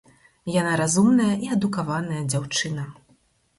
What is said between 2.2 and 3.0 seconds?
дзяўчына.